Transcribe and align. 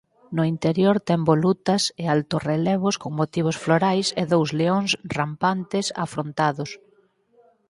No 0.35 0.43
interior 0.53 0.95
ten 1.09 1.21
volutas 1.31 1.83
e 2.03 2.05
altorrelevos 2.15 2.95
con 3.01 3.11
motivos 3.21 3.57
florais 3.65 4.07
e 4.21 4.23
dous 4.33 4.49
leóns 4.59 4.91
rampantes 5.17 5.85
afrontados. 6.05 6.69